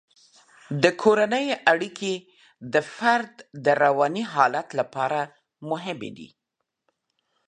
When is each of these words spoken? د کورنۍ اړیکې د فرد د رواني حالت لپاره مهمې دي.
د 0.83 0.85
کورنۍ 1.01 1.47
اړیکې 1.71 2.13
د 2.73 2.75
فرد 2.95 3.33
د 3.65 3.67
رواني 3.83 4.23
حالت 4.33 4.67
لپاره 4.79 5.21
مهمې 5.69 6.11
دي. 6.17 6.29